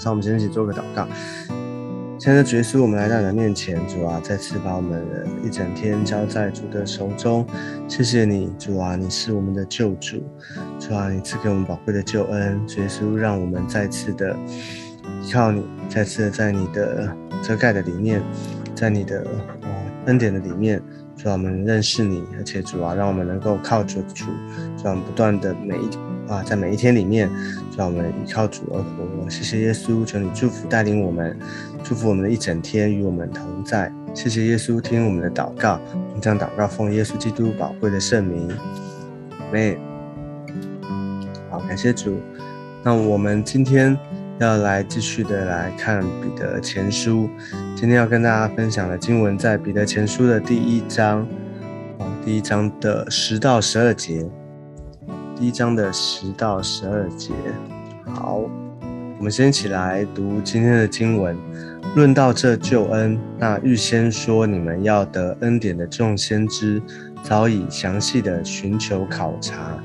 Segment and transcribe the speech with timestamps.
[0.00, 1.06] 上我们先一起做个祷告。
[2.20, 7.46] 现在主耶稣，我们来到你的面前，主啊，再次把我们的一整天交在主的手中。
[7.86, 10.20] 谢谢你，主啊，你是我们的救主，
[10.80, 12.60] 主啊，你赐给我们宝贵的救恩。
[12.66, 14.36] 主耶稣，让我们再次的
[15.22, 17.08] 依靠你，再次的在你的
[17.40, 18.20] 遮盖的里面，
[18.74, 19.24] 在你的
[20.06, 20.82] 恩典的里面，
[21.16, 24.24] 主啊，我们认识你，而且主啊，让我们能够靠着主，
[24.76, 25.88] 主啊，不断的每一
[26.28, 27.30] 啊，在每一天里面，
[27.76, 29.28] 让，我们依靠主而活。
[29.30, 31.36] 谢谢耶稣，求你祝福带领我们。
[31.84, 38.48] 祝福我们的一整天与我们同在，谢谢耶稣听我们的祷告，我们将祷告奉耶稣基督宝贵的圣名，
[39.52, 39.78] 妹，
[41.50, 42.16] 好，感谢主。
[42.82, 43.96] 那我们今天
[44.38, 47.28] 要来继续的来看彼得前书，
[47.76, 51.26] 今天要跟大家分享的经文在彼得前书的第一章，
[51.98, 54.28] 哦，第一章的十到十二节，
[55.38, 57.32] 第一章的十到十二节。
[58.12, 58.40] 好，
[59.18, 61.36] 我们先起来读今天的经文。
[61.94, 66.82] 论到这救恩，那预先说你们要得恩典的众先知，
[67.22, 69.78] 早已详细的寻求考察，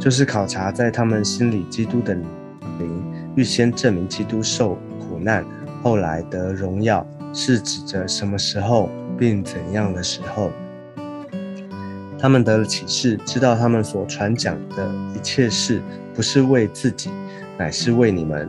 [0.00, 3.04] 就是考察在他们心里基督的灵，
[3.36, 5.44] 预先证明基督受苦难，
[5.84, 10.50] 后来得荣耀，是指着什么时候，并怎样的时候。
[12.24, 15.82] 他们得了启示，知道他们所传讲的一切事，
[16.14, 17.10] 不是为自己，
[17.58, 18.48] 乃是为你们。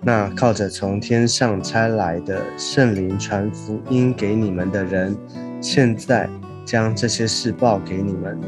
[0.00, 5.14] 那靠着从天上差来的圣灵传福音给你们的人，
[5.60, 6.26] 现在
[6.64, 8.40] 将这些事报给你们。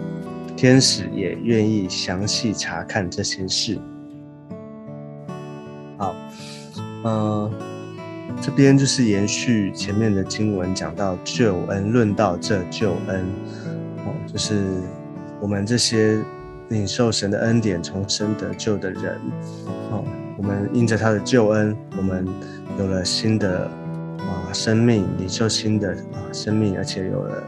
[0.57, 3.79] 天使也愿意详细查看这些事。
[5.99, 6.17] 好，
[7.05, 7.53] 嗯，
[8.41, 13.27] 这边就是延续前面的经文，讲到救恩，论到这救恩，
[14.31, 14.63] 就是
[15.41, 16.19] 我们这些
[16.69, 19.19] 领受神的恩典、重生得救的人，
[19.91, 20.05] 哦。
[20.37, 22.25] 我们因着他的救恩，我们
[22.79, 23.65] 有了新的
[24.19, 27.43] 啊生命，领受新的啊生命，而且有了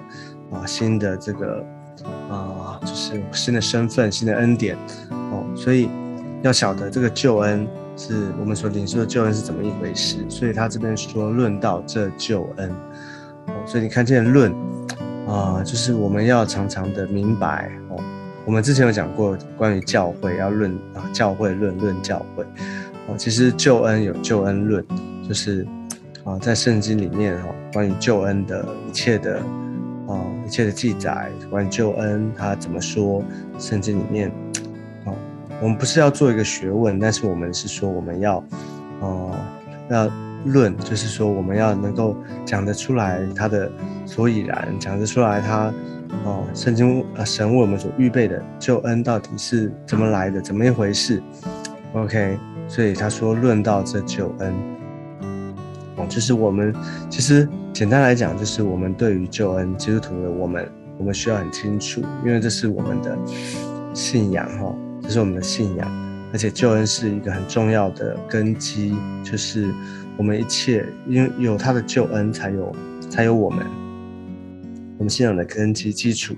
[0.51, 1.65] 啊新的这个
[2.29, 4.77] 啊就是新的身份、新的恩典
[5.11, 5.47] 哦。
[5.55, 5.89] 所以
[6.43, 7.65] 要晓得这个救恩
[7.97, 10.29] 是我们所领受的救恩是怎么一回事。
[10.29, 12.71] 所以他这边说论到这救恩
[13.47, 14.53] 哦，所以你看见论
[15.31, 18.03] 啊，就是我们要常常的明白哦。
[18.45, 22.43] 我们之前有讲过关于教会要论啊，教会论论教会
[23.07, 23.15] 哦。
[23.17, 24.85] 其实救恩有救恩论，
[25.29, 25.65] 就是
[26.25, 29.37] 啊，在圣经里面哈，关于救恩的一切的
[30.09, 33.23] 啊，一切的记载，关于救恩他怎么说，
[33.57, 34.33] 圣经里面
[35.05, 35.15] 啊，
[35.63, 38.39] 我们不是要做一个学问，但是我们是说我们要
[39.01, 39.31] 啊，
[39.91, 40.11] 要
[40.45, 43.71] 论，就是说我们要能够讲得出来他的
[44.07, 45.73] 所以然，讲得出来他
[46.25, 51.23] 哦，圣经啊，神为我们所预备的救恩到底是怎么来的，怎么一回事
[51.93, 52.39] ？OK。
[52.69, 54.55] 所以他说，论到这救恩，
[55.97, 56.73] 哦，就是我们
[57.09, 63.19] 其实简单来讲，就是我们对于救恩，基督徒的我们，我们需要很清楚，因为这是我们的
[63.93, 65.89] 信仰，哈，这是我们的信仰，
[66.33, 69.67] 而且救恩是一个很重要的根基，就是
[70.21, 72.77] 我们一切，因有他的救恩，才有
[73.09, 73.65] 才有我们，
[74.99, 76.37] 我们信仰的根基基础，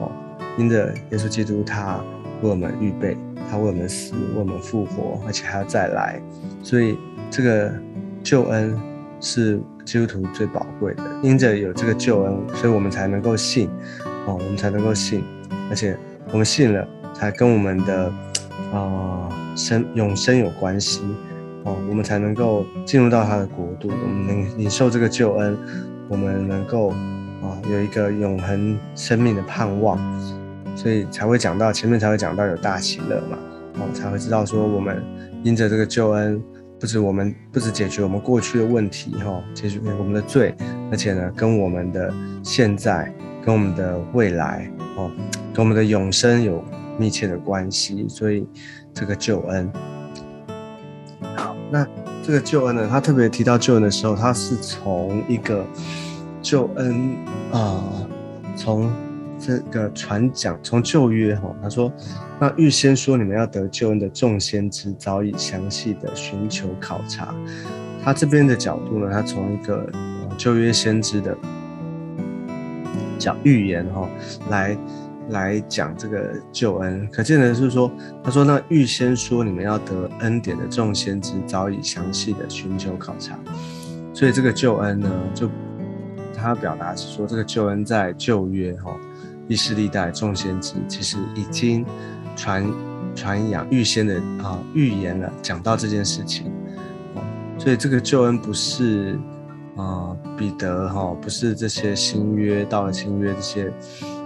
[0.00, 0.10] 哦，
[0.56, 2.02] 因着耶稣基督他
[2.40, 3.14] 为我们预备。
[3.50, 6.18] 他为我们死，为我们复活，而且还要再来，
[6.62, 6.96] 所以
[7.30, 7.70] 这个
[8.22, 8.74] 救恩
[9.20, 11.02] 是基督徒最宝贵的。
[11.22, 13.68] 因着有这个救恩，所以我们才能够信，
[14.26, 15.22] 哦，我们才能够信，
[15.68, 15.94] 而且
[16.30, 18.10] 我们信了，才跟我们的
[18.72, 21.02] 啊生永生有关系，
[21.68, 25.58] 哦，我们才能够进入到他的国度，我们能领受这个救恩，
[26.08, 26.88] 我们能够
[27.42, 29.98] 啊有一个永恒生命的盼望。
[30.74, 33.36] 所以才会讲到前面才会讲到有大喜乐嘛，
[33.80, 35.02] 哦，才会知道说我们
[35.42, 36.40] 因着这个救恩，
[36.78, 40.54] 不止我们不止解决我们过去的问题哈，解决我们的罪，
[40.88, 42.14] 而且呢，跟我们的
[42.44, 43.12] 现在、
[43.44, 45.10] 跟我们的未来哦，
[45.52, 46.64] 跟我们的永生有
[46.96, 48.06] 密切的关系。
[48.08, 48.46] 所以
[48.94, 49.68] 这个救恩，
[51.70, 51.86] 那
[52.22, 55.64] 这个救恩呢，他特别提到救恩的时候，他是从一个
[56.42, 57.16] 救恩
[57.52, 57.82] 啊，
[58.56, 58.90] 从。
[59.40, 61.92] 这个传讲从旧约哈，他说，
[62.40, 67.32] 那预先说你们要得救恩的众先知早已详细的寻求考察。
[68.02, 69.88] 他这边的角度呢，他从一个
[70.36, 71.38] 旧约先知的
[73.16, 74.08] 讲预言哈，
[74.50, 74.76] 来
[75.30, 77.08] 来讲这个救恩。
[77.12, 77.90] 可见的是说，
[78.22, 83.38] 他说那预先说你们要得恩典的众先知早已详细的寻求考察。
[84.12, 85.48] 所以这个救恩呢，就
[86.34, 88.96] 他表达是说，这个救恩在旧约哈。
[89.48, 91.82] 历世历代众先知其实已经
[92.36, 92.70] 传
[93.14, 96.52] 传扬预先的啊预言了，讲到这件事情，
[97.56, 99.18] 所以这个救恩不是
[99.74, 103.72] 啊彼得哈，不是这些新约到了新约这些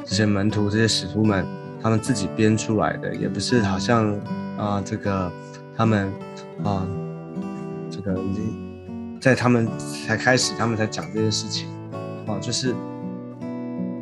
[0.04, 1.46] 这些门徒这些使徒们
[1.82, 4.12] 他们自己编出来的，也不是好像
[4.58, 5.30] 啊这个
[5.76, 6.12] 他们
[6.64, 6.86] 啊
[7.90, 9.68] 这个已经在他们
[10.06, 11.68] 才开始他们才讲这件事情
[12.26, 12.74] 啊，就是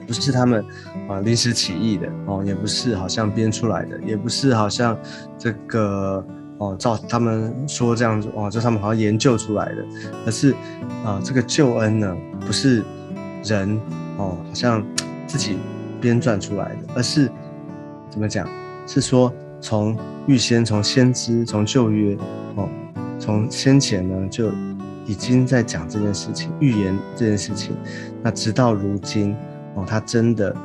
[0.06, 0.64] 不是他们
[1.08, 4.98] 啊临时起意的哦，也不是好像编出来的，也不是好像
[5.38, 6.24] 这个。
[6.60, 9.82] 哦，照他们说这样子，哦，就他们好像研究出来的，
[10.26, 10.54] 而是
[11.02, 12.14] 啊，这个救恩呢，
[12.44, 12.84] 不是
[13.44, 13.80] 人
[14.18, 14.84] 哦，好像
[15.26, 15.56] 自己
[16.00, 17.30] 编撰出来的，而是
[18.08, 18.48] 怎么讲？
[18.86, 22.16] 是说从预先、从先知、从旧约
[22.56, 22.68] 哦，
[23.18, 24.50] 从先前呢就
[25.06, 27.76] 已经在讲这件事情，预言这件事情，
[28.22, 29.36] 那直到如今
[29.76, 30.56] 哦，他真的，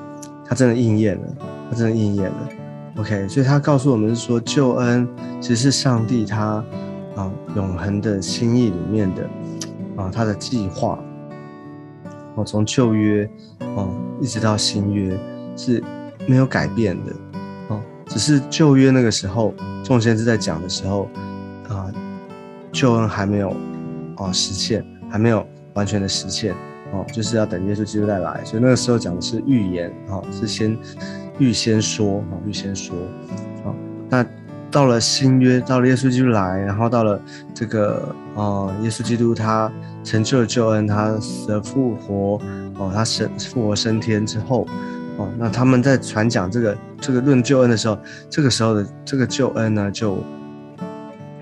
[0.43, 1.35] 他真的应验了，
[1.69, 2.49] 他真的应验了。
[2.97, 5.07] OK，所以他告诉我们是说，救恩
[5.41, 6.63] 其实是上帝他
[7.15, 9.29] 啊永恒的心意里面的
[9.97, 10.97] 啊他的计划
[12.35, 13.29] 哦，从旧约
[13.75, 15.17] 哦一直到新约
[15.55, 15.83] 是
[16.27, 17.13] 没有改变的
[17.69, 19.53] 哦，只是旧约那个时候
[19.83, 21.09] 众先知在讲的时候
[21.67, 21.91] 啊，
[22.71, 23.55] 救恩还没有
[24.17, 26.53] 啊实现，还没有完全的实现
[26.91, 30.77] 哦，就是要等耶稣基督再来，所以那个时候讲的是预言啊，是先。
[31.37, 32.95] 预先说啊，预先说，
[33.65, 33.75] 啊，
[34.09, 34.25] 那
[34.75, 37.17] 到了新约，到了耶稣基督来，然后到了
[37.53, 39.71] 这个啊，耶稣基督他
[40.03, 42.37] 成就了救恩，他死而复活，
[42.77, 44.67] 哦，他升复活升天之后，
[45.15, 47.97] 哦，那他们在传讲这个这个论救恩的时候，
[48.29, 50.21] 这个时候的这个救恩呢，就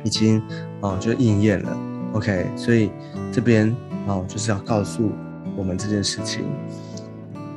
[0.03, 0.39] 已经
[0.79, 1.75] 啊就应验了。
[2.11, 2.91] OK，所以
[3.31, 3.75] 这边
[4.05, 5.11] 哦就是要告诉
[5.57, 6.45] 我们这件事情，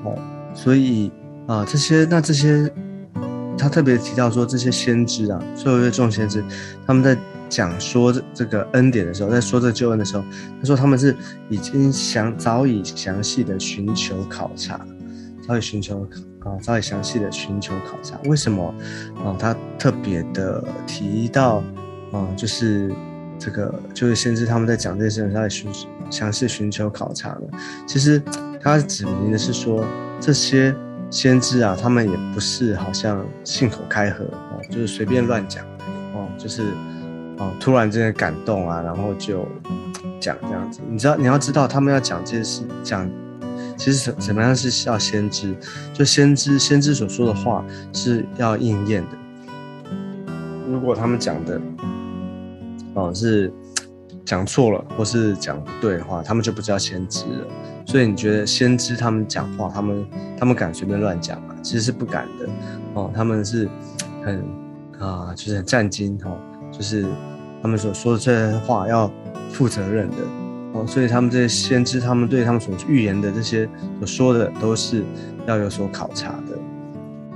[0.05, 0.17] 哦，
[0.55, 1.13] 所以。
[1.47, 2.69] 啊，这些那这些，
[3.59, 6.45] 他特别提到说，这些先知啊，所有的众先知，
[6.87, 7.17] 他们在
[7.49, 10.23] 讲说这这个恩典的时候，在说这个救恩的时候，
[10.61, 11.17] 他说他们是
[11.49, 14.79] 已经详早已详细的寻求考察，
[15.47, 16.07] 早已寻求
[16.41, 18.19] 啊，早已详细的寻求考察。
[18.27, 18.75] 为什么
[19.25, 19.35] 啊？
[19.39, 21.63] 他特别的提到
[22.13, 22.93] 啊，就是
[23.39, 25.73] 这个就是先知他们在讲这些事情，他寻
[26.11, 27.59] 详细寻求考察呢？
[27.87, 28.23] 其实
[28.61, 29.85] 他指明的是说
[30.21, 30.75] 这些。
[31.11, 35.65] 先知啊，他们也不是好像信口开河哦，就是随便乱讲
[36.13, 36.65] 哦，就是
[37.39, 39.47] 哦，突然之间感动啊，然后就
[40.21, 40.81] 讲这样子。
[40.89, 43.09] 你知道，你要知道，他们要讲这些事，讲
[43.77, 45.55] 其实什怎么样是要先知，
[45.95, 49.17] 就先知先知所说的话是要应验的。
[50.69, 51.61] 如果他们讲的
[52.95, 53.53] 哦是
[54.25, 57.47] 讲错了，或是讲不对的话，他们就不叫先知了。
[57.87, 60.07] 所以你觉得先知他们讲话，他们
[60.37, 61.55] 他们敢随便乱讲吗？
[61.63, 62.49] 其实是不敢的
[62.95, 63.13] 哦。
[63.15, 63.69] 他们是
[64.25, 64.45] 很
[64.99, 66.37] 啊，就是很战兢哦，
[66.73, 67.07] 就是
[67.63, 69.09] 他们所说的这些话要
[69.51, 70.17] 负责任的
[70.73, 70.85] 哦。
[70.85, 73.69] 所以他们这些先知，他们对他们所预言的这些
[73.99, 75.05] 所说的，都是
[75.47, 76.59] 要有所考察的。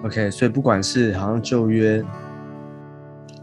[0.02, 2.04] OK，所以不管是好像旧约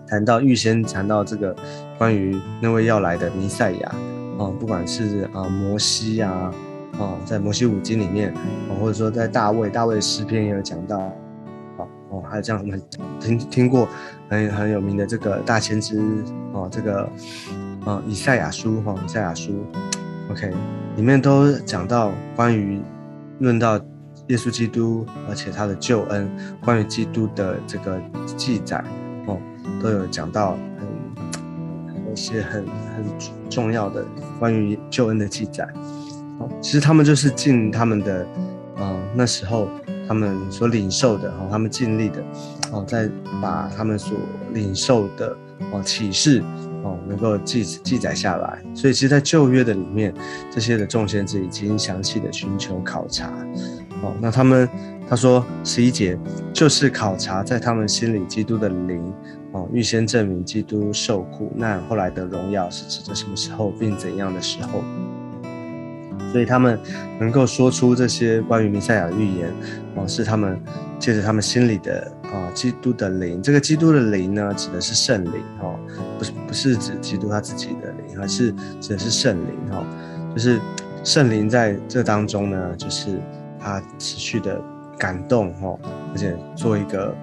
[0.06, 1.56] 谈到预先谈到这个
[1.98, 3.96] 关于那位要来的弥赛亚
[4.38, 6.53] 哦，不管是啊摩西啊。
[6.94, 12.82] 啊，在摩西五经里面，啊，或者说在大卫大卫诗篇也有讲到，啊，哦，还有这样我们
[13.20, 13.88] 听听过
[14.29, 16.00] 很很有名的这个大先知，
[16.53, 17.08] 哦，这个，
[17.86, 19.63] 啊，以赛亚书，哈，以赛亚书
[20.32, 20.51] ，OK，
[20.96, 22.82] 里面都讲到关于
[23.39, 23.77] 论到
[24.27, 26.29] 耶稣基督，而且他的救恩，
[26.63, 28.84] 关于基督的这个记载，
[29.27, 29.38] 哦，
[29.84, 32.65] 都有讲到很一些很
[32.96, 33.06] 很
[33.50, 34.03] 重要的
[34.39, 35.67] 关于救恩的记载。
[36.62, 38.25] 其实他们就是尽他们的，
[38.77, 39.70] 呃，那时候
[40.08, 42.24] 他们所领受的，哦，他们尽力的，
[42.72, 43.10] 哦，在
[43.41, 44.17] 把他们所
[44.53, 45.36] 领受的，
[45.72, 46.44] 哦，启示，
[46.84, 48.62] 哦，能够记记载下来。
[48.74, 50.13] 所以，其实，在旧约的里面，
[50.51, 53.32] 这些的众先知已经详细的寻求考察，
[54.01, 54.70] 哦，那他们
[55.10, 56.17] 他说十一节
[56.53, 59.13] 就是考察在他们心里基督的灵，
[59.51, 64.84] 哦，预先证明基督受苦难后来的荣耀是指着什么时候，并怎样的时候。
[66.31, 66.79] 所以他们
[67.19, 69.51] 能够说出这些关于弥赛亚的预言，
[69.95, 70.59] 哦，是他们
[71.00, 73.41] 借着他们心里的啊，基督的灵。
[73.41, 75.79] 这个基督的灵呢，指的是圣灵，哦，
[76.17, 79.86] 不是不是指基督他自己的灵，而是指的是圣灵，哈，
[80.36, 80.59] 就是
[81.03, 83.19] 圣灵在这当中呢，就是
[83.59, 84.62] 他持续的
[84.97, 85.77] 感动，哈，
[86.13, 87.15] 而且做一个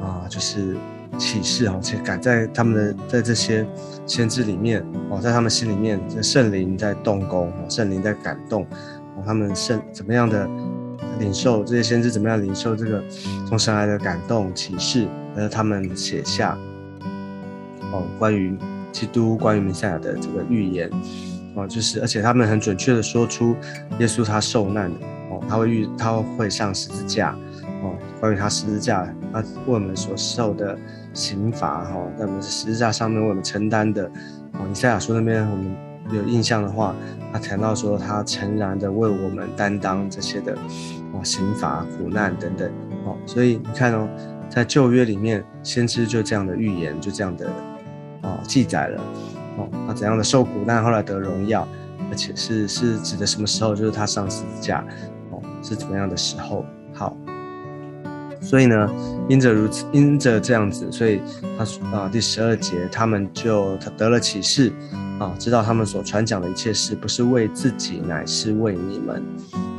[0.00, 0.76] 啊，就是。
[1.18, 3.66] 启示哦，且感在他们的在这些
[4.06, 8.62] 先知里面哦，在他们心里面，这圣灵在动工，圣灵在感动，
[9.16, 10.48] 哦，他们圣怎么样的
[11.18, 13.02] 领受这些先知怎么样领受这个
[13.46, 16.56] 从神来的感动启示，而他们写下
[17.92, 18.56] 哦关于
[18.90, 20.90] 基督关于弥赛亚的这个预言
[21.54, 23.54] 哦，就是而且他们很准确的说出
[23.98, 24.90] 耶稣他受难
[25.30, 27.36] 哦，他会遇他会上十字架
[27.82, 30.76] 哦，关于他十字架他为我们所受的
[31.12, 34.04] 刑罚哈，在我们十字架上面为我们承担的
[34.54, 35.76] 哦，弥赛亚书那边我们
[36.12, 36.94] 有印象的话，
[37.32, 40.54] 他谈到说他诚然的为我们担当这些的
[41.12, 42.70] 哦刑罚苦难等等
[43.04, 44.08] 哦，所以你看哦。
[44.50, 47.48] 在旧约里面，先知就这样的预言，就这样的
[48.20, 49.00] 啊记载了
[49.56, 51.64] 哦，他怎样的受苦难，后来得荣耀，
[52.10, 53.76] 而且是是指的什么时候？
[53.76, 54.84] 就是他上十字架
[55.30, 56.64] 哦，是怎么样的时候？
[56.92, 57.16] 好，
[58.40, 58.90] 所以呢，
[59.28, 61.20] 因着如此，因着这样子，所以
[61.58, 64.72] 他啊第十二节，他们就他得了启示
[65.18, 69.22] 啊，知道他们所传讲的一切事，不是为自己，乃是为你们。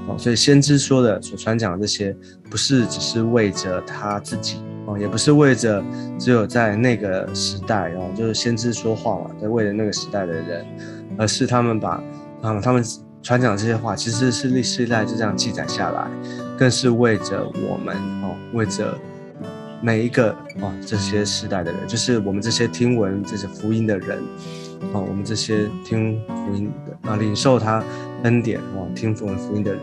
[0.07, 2.15] 哦所以先知说的所传讲的这些，
[2.49, 5.81] 不是只是为着他自己哦，也不是为着
[6.19, 10.65] 只有在那个时代哦，就是先知说话嘛，在为了那个时代的人，
[11.17, 12.03] 而是他们把
[12.41, 12.83] 啊他们
[13.21, 16.07] 传讲这些话，其实是历史代就这样记载下来，
[16.61, 18.95] 更是为着我们哦，为着
[19.81, 24.19] 每一个哦这些时代的人，就是我们这些听闻这些福音的人。
[24.93, 27.83] 哦，我们这些听福音的啊，领受他
[28.21, 29.81] 恩典哦，听福音福音的人，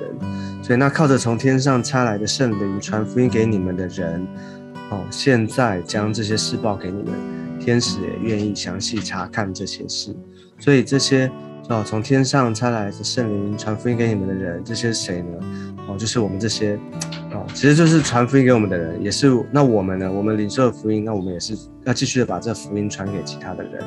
[0.62, 4.24] 所以那靠着从天上差来的圣灵传福音给你们的人，
[4.90, 7.12] 哦，现在将这些事报给你们，
[7.58, 10.14] 天使也愿意详细查看这些事。
[10.60, 11.28] 所以这些
[11.68, 15.38] 哦，从天上差来的圣灵传福音给你们的人，这些谁呢？
[15.86, 16.78] 哦，就是我们这些
[17.30, 23.84] 哦，其实就是传福音给我们的人，也是那我们呢，我们领受了福音，那我们也是要继续的把这福音传给其他的人。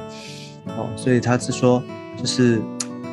[0.77, 1.81] 哦，所以他是说，
[2.15, 2.61] 就是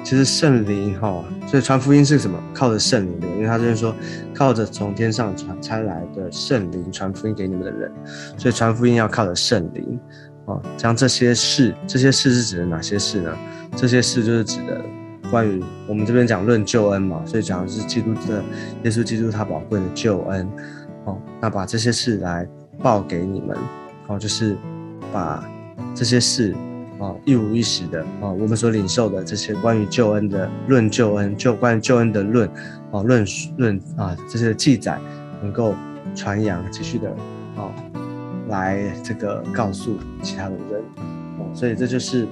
[0.05, 2.39] 其实圣灵哈，所以传福音是什么？
[2.53, 3.95] 靠着圣灵的，因为他就是说，
[4.35, 7.91] 靠着从天上传差来的圣灵传福音给你们的人，
[8.37, 9.99] 所以传福音要靠着圣灵。
[10.45, 13.37] 哦，将这些事，这些事是指的哪些事呢？
[13.77, 14.81] 这些事就是指的
[15.31, 18.43] 关于我们这边讲论救恩嘛，所以讲的是基督的
[18.85, 20.49] 耶稣基督他宝贵的救恩。
[21.05, 22.47] 哦，那把这些事来
[22.83, 23.57] 报给你们，
[24.09, 24.57] 哦，就是
[25.13, 25.49] 把
[25.95, 26.55] 这些事。
[27.01, 32.49] 啊，一五一十的啊，我们所领受的这些关于救恩的论救恩，就关于救恩的论
[32.91, 33.25] 啊，论
[33.57, 34.99] 论啊，这些记载
[35.41, 35.77] 能够
[36.17, 37.09] 传扬，继续的
[37.57, 37.71] 啊，
[38.49, 40.83] 来这个告诉其他的人，
[41.55, 42.27] 所以这就是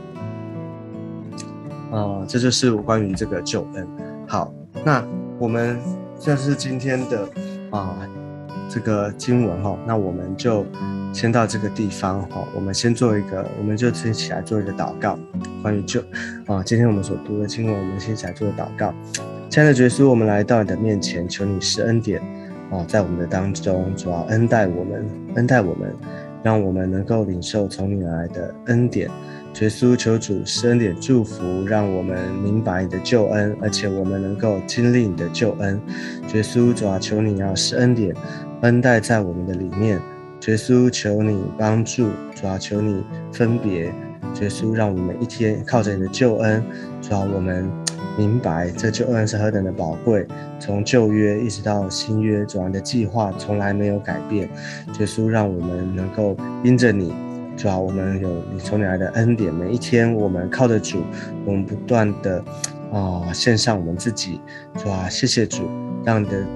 [1.98, 3.86] 啊，这就是关于这个救恩。
[4.28, 4.52] 好，
[4.84, 5.02] 那
[5.38, 5.78] 我们
[6.20, 7.28] 这是今天的
[7.70, 7.96] 啊
[8.68, 10.64] 这个经文哈，那我们就。
[11.12, 15.18] 先到这个地方哈，我们先做一个，我们就先起来做一个祷告。
[15.62, 15.98] 关于就
[16.44, 18.92] 啊，今天我们所读的经文，我们先起来做个祷告。
[19.48, 22.20] 亲爱的耶稣，我们来到你的面前，求你施恩典
[22.70, 25.90] 啊，在我们的当中，主要恩待我们，恩待我们，
[26.42, 29.10] 让我们能够领受从你来的恩典。
[29.60, 35.80] 耶稣，求主施恩典祝福，让我们明白你的救恩，而且我们能够经历你的救恩。
[36.34, 38.14] 耶稣，主要求你要施恩典，
[38.60, 39.98] 恩待在我们的里面。
[40.46, 43.86] 耶稣，求你帮助，主要求你分别。
[44.42, 46.62] 耶稣，让我们一天靠着你的救恩，
[47.00, 47.66] 主要我们
[48.18, 50.26] 明白这救恩是何等的宝贵。
[50.60, 54.50] 从旧约一直到新约，主要的计划从来没有改变。
[55.00, 57.14] 耶稣，让我们能够因着你，
[57.56, 59.52] 主要我们有你从你来的恩典。
[59.52, 61.02] 每一天，我们靠着主，
[61.44, 62.44] 我们不断的
[62.92, 64.40] 啊献上我们自己。
[64.76, 65.62] 主啊，谢谢主，
[66.04, 66.46] 让你的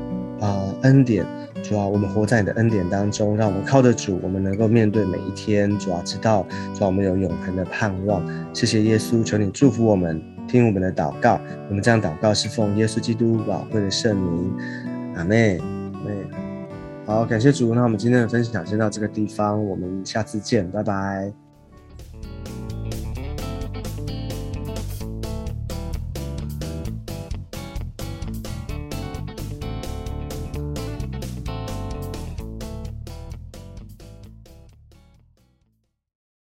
[0.40, 1.24] 啊恩典。
[1.62, 5.78] 主啊，我们活在你的恩典当中，让我们靠得主，我们能够面对每一天。
[5.78, 8.22] 主啊，知道主啊，我们有永恒的盼望。
[8.54, 11.40] 谢谢耶稣，求你祝福我们，听我们的祷告。
[11.68, 14.52] 我们这样祷告是奉耶稣基督宝贵的圣名，
[15.16, 16.49] 阿妹，阿妹。
[17.10, 17.74] 好，感谢主。
[17.74, 21.32] 那我们今天的分享先到这个地方，我们下次见，拜拜。